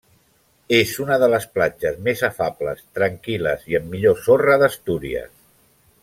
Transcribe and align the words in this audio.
És 0.77 0.93
una 1.03 1.17
de 1.23 1.27
les 1.33 1.43
platges 1.57 1.99
més 2.07 2.23
afables, 2.29 2.81
tranquil·les 2.99 3.67
i 3.73 3.77
amb 3.81 3.93
millor 3.97 4.17
sorra 4.29 4.57
d'Astúries. 4.65 5.29